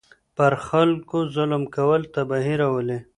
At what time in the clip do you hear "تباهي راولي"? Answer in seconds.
2.13-2.99